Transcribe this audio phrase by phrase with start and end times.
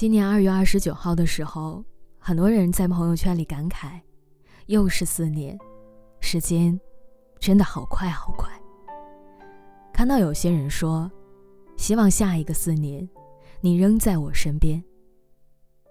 [0.00, 1.84] 今年二月二十九号的时候，
[2.18, 4.00] 很多人在朋友圈里感慨
[4.64, 5.58] ：“又是四年，
[6.22, 6.80] 时间
[7.38, 8.48] 真的好快好快。”
[9.92, 11.12] 看到有些人说
[11.76, 13.06] ：“希望下一个四年，
[13.60, 14.82] 你仍在我身边。”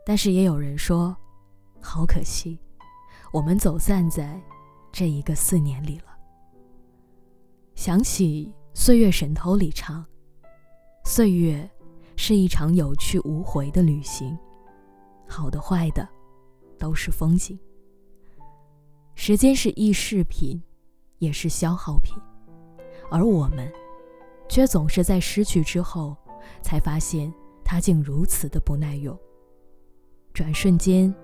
[0.04, 1.16] 但是也有人说
[1.80, 2.60] ：“好可惜，
[3.32, 4.41] 我们走散在
[4.91, 6.18] 这一个四年里了。”
[7.78, 10.04] 想起《岁月神偷》里唱
[11.05, 11.69] ：“岁月。”
[12.21, 14.37] 是一场有去无回的旅行，
[15.25, 16.05] 好的坏的，
[16.77, 17.57] 都是风景。
[19.15, 20.61] 时间是易逝品，
[21.19, 22.13] 也是消耗品，
[23.10, 23.71] 而我们，
[24.50, 26.13] 却总是在失去之后，
[26.61, 29.18] 才发现它竟如此的不耐用。
[30.33, 31.15] 转瞬间，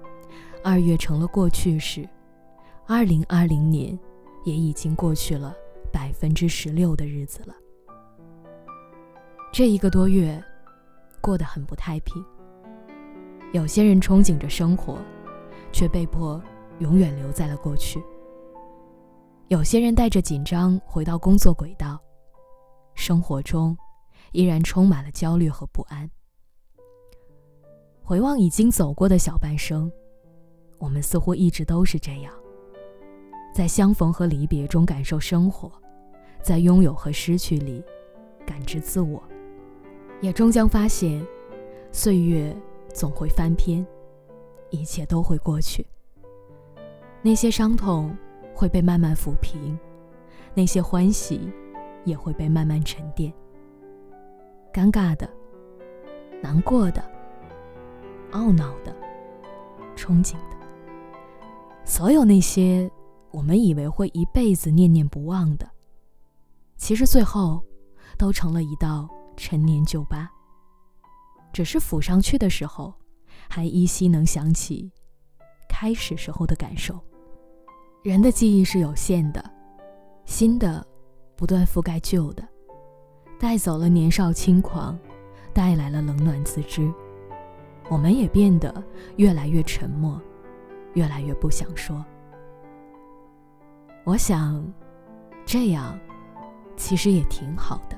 [0.64, 2.08] 二月成了过去式，
[2.88, 4.00] 二零二零年，
[4.46, 5.54] 也已经过去了
[5.92, 7.54] 百分之十六的日子了。
[9.52, 10.42] 这一个多月。
[11.26, 12.24] 过得很不太平。
[13.52, 15.00] 有些人憧憬着生活，
[15.72, 16.40] 却被迫
[16.78, 18.00] 永远留在了过去。
[19.48, 22.00] 有些人带着紧张回到工作轨道，
[22.94, 23.76] 生活中
[24.34, 26.08] 依然充满了焦虑和不安。
[28.04, 29.92] 回望已经走过的小半生，
[30.78, 32.32] 我们似乎一直都是这样，
[33.52, 35.72] 在相逢和离别中感受生活，
[36.44, 37.84] 在拥有和失去里
[38.46, 39.24] 感知自我。
[40.26, 41.24] 也终将发现，
[41.92, 42.52] 岁月
[42.92, 43.86] 总会翻篇，
[44.72, 45.86] 一切都会过去。
[47.22, 48.18] 那些伤痛
[48.52, 49.78] 会被慢慢抚平，
[50.56, 51.54] 那些欢喜
[52.06, 53.32] 也会被慢慢沉淀。
[54.74, 55.30] 尴尬的、
[56.42, 57.04] 难过的、
[58.32, 58.92] 懊恼的、
[59.96, 60.58] 憧憬的，
[61.84, 62.90] 所有那些
[63.30, 65.70] 我们以为会一辈子念念不忘的，
[66.78, 67.64] 其实最后
[68.18, 69.08] 都成了一道。
[69.38, 70.30] 陈年旧疤，
[71.52, 72.94] 只是抚上去的时候，
[73.50, 74.92] 还依稀能想起
[75.70, 77.00] 开始时候的感受。
[78.04, 79.44] 人的记忆是有限的，
[80.26, 80.86] 新的
[81.36, 82.48] 不断覆盖旧的，
[83.40, 84.98] 带走了年少轻狂，
[85.54, 86.92] 带来了冷暖自知。
[87.90, 88.84] 我们也变得
[89.18, 90.22] 越来越沉默，
[90.94, 92.04] 越来越不想说。
[94.04, 94.64] 我想，
[95.46, 96.00] 这样
[96.78, 97.98] 其实也挺好的。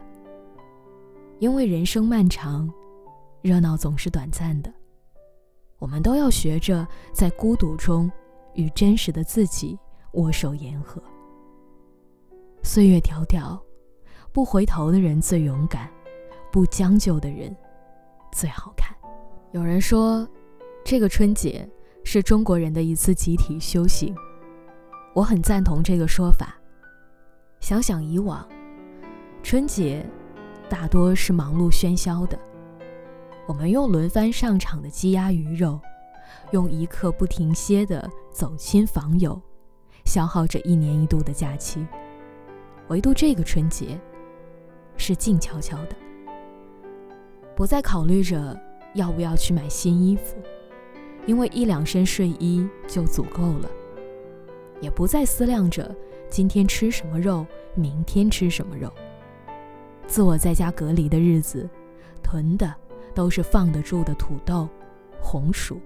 [1.39, 2.67] 因为人生漫长，
[3.41, 4.73] 热闹总是短暂的。
[5.77, 8.11] 我们都要学着在孤独中
[8.55, 9.77] 与真实的自己
[10.13, 11.01] 握手言和。
[12.63, 13.59] 岁月迢迢，
[14.33, 15.87] 不回头的人最勇敢，
[16.51, 17.55] 不将就的人
[18.31, 18.95] 最好看。
[19.51, 20.27] 有人说，
[20.83, 21.69] 这个春节
[22.03, 24.15] 是中国人的一次集体修行，
[25.13, 26.55] 我很赞同这个说法。
[27.59, 28.47] 想想以往，
[29.43, 30.03] 春节。
[30.69, 32.37] 大多是忙碌喧嚣的，
[33.47, 35.79] 我们用轮番上场的鸡鸭鱼肉，
[36.51, 39.41] 用一刻不停歇的走亲访友，
[40.03, 41.85] 消耗着一年一度的假期。
[42.89, 43.97] 唯独这个春节，
[44.97, 45.95] 是静悄悄的，
[47.55, 48.59] 不再考虑着
[48.93, 50.35] 要不要去买新衣服，
[51.25, 53.69] 因为一两身睡衣就足够了；
[54.81, 55.95] 也不再思量着
[56.29, 58.91] 今天吃什么肉，明天吃什么肉。
[60.07, 61.69] 自我在家隔离的日子，
[62.23, 62.73] 囤的
[63.13, 64.67] 都是放得住的土豆、
[65.19, 65.79] 红薯，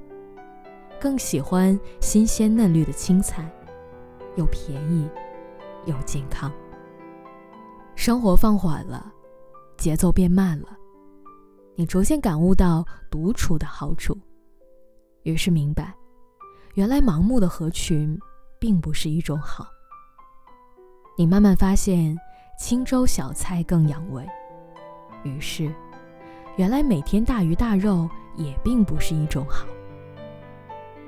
[0.99, 3.51] 更喜欢新鲜嫩绿的青菜，
[4.35, 5.09] 又便宜
[5.85, 6.51] 又健康。
[7.95, 9.11] 生活放缓了，
[9.75, 10.77] 节奏变慢了，
[11.75, 14.15] 你逐渐感悟到独处的好处，
[15.23, 15.93] 于是明白，
[16.75, 18.17] 原来盲目的合群
[18.59, 19.67] 并不是一种好。
[21.17, 22.15] 你慢慢发现。
[22.61, 24.23] 清粥小菜更养胃，
[25.23, 25.73] 于是，
[26.57, 28.07] 原来每天大鱼大肉
[28.37, 29.65] 也并不是一种好。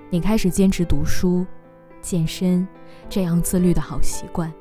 [0.10, 1.46] 你开始坚持读书、
[2.02, 2.68] 健身
[3.08, 4.52] 这样自律的好习惯。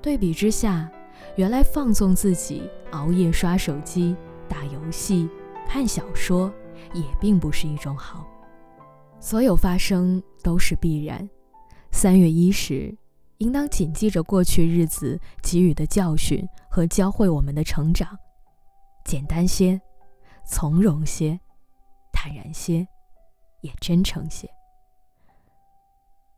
[0.00, 0.88] 对比之下，
[1.34, 2.62] 原来放纵自己
[2.92, 4.14] 熬夜刷手机、
[4.48, 5.28] 打游戏、
[5.66, 6.50] 看小说
[6.94, 8.24] 也并不是一种好。
[9.18, 11.28] 所有发生都是必然。
[11.90, 12.96] 三月一时。
[13.42, 18.16] 应当谨记着过去日子给予的教训和教会我们的成长，
[19.04, 19.80] 简单些，
[20.46, 21.38] 从容些，
[22.12, 22.86] 坦然些，
[23.62, 24.48] 也真诚些。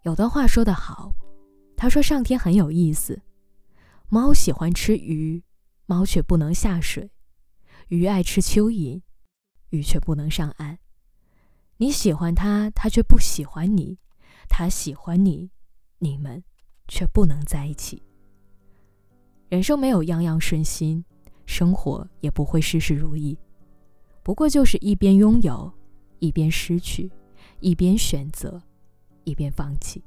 [0.04, 1.12] 有段话说得好，
[1.76, 3.20] 他说上天很有意思，
[4.08, 5.42] 猫喜欢吃鱼，
[5.84, 7.10] 猫却不能下水；
[7.88, 9.02] 鱼爱吃蚯蚓，
[9.68, 10.78] 鱼却不能上岸。
[11.76, 13.98] 你喜欢它，它却不喜欢你；
[14.48, 15.50] 它喜欢你，
[15.98, 16.42] 你们。
[16.88, 18.02] 却不能在一起。
[19.48, 21.04] 人生没有样样顺心，
[21.46, 23.38] 生活也不会事事如意。
[24.22, 25.70] 不过就是一边拥有，
[26.18, 27.10] 一边失去，
[27.60, 28.60] 一边选择，
[29.24, 30.02] 一边放弃。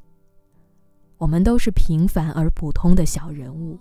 [1.18, 3.80] 我们都是平凡而普通的小人物，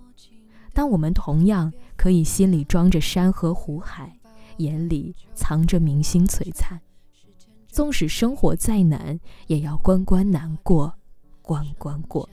[0.73, 4.17] 但我们同样可以心里装着山河湖海，
[4.57, 6.79] 眼里藏着明星璀璨。
[7.67, 10.93] 纵使生活再难，也要关关难过，
[11.41, 12.27] 关关过。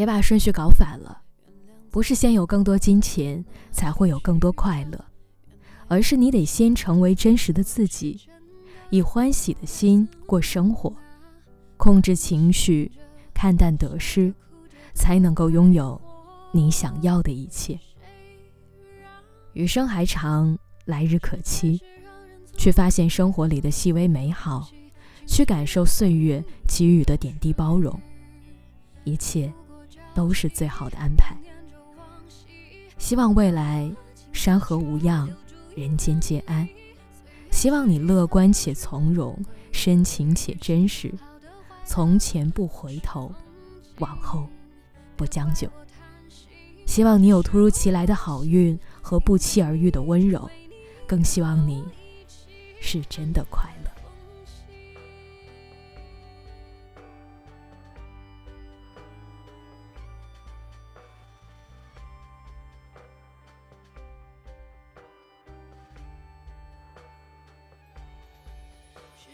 [0.00, 1.20] 别把顺序搞反了，
[1.90, 5.04] 不是先有更多金钱才会有更多快乐，
[5.88, 8.18] 而是你得先成为真实的自己，
[8.88, 10.90] 以欢喜的心过生活，
[11.76, 12.90] 控制情绪。
[13.34, 14.32] 看淡得失，
[14.94, 16.00] 才能够拥有
[16.50, 17.78] 你想要的一切。
[19.52, 21.78] 余生还长，来日可期，
[22.56, 24.70] 去发现生活里的细微美好，
[25.26, 28.00] 去感受岁月给予的点滴包容，
[29.04, 29.52] 一切
[30.14, 31.36] 都是最好的安排。
[32.98, 33.90] 希望未来
[34.32, 35.28] 山河无恙，
[35.74, 36.68] 人间皆安。
[37.50, 39.36] 希望你乐观且从容，
[39.72, 41.12] 深情且真实。
[41.84, 43.32] 从前不回头，
[43.98, 44.46] 往后
[45.16, 45.68] 不将就。
[46.86, 50.48] 希望你有突如其来的好运和不期而遇的温柔，
[51.06, 51.84] 更希望你
[52.80, 53.79] 是真的快乐。